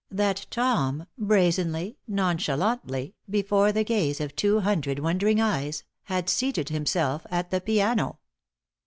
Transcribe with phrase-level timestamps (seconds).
[0.09, 7.23] that Tom brazenly, nonchalantly, before the gaze of two hundred wondering eyes, had seated himself
[7.29, 8.17] at the piano.